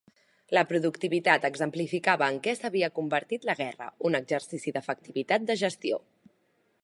[0.57, 6.01] La productivitat exemplificava en què s'havia convertit la guerra: un exercici d'efectivitat de gestió.